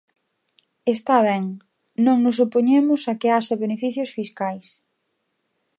[0.95, 1.43] Está ben,
[2.05, 4.67] non nos opoñemos a que haxa beneficios fiscais.